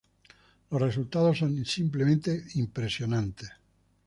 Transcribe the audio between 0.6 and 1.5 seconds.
Los resultados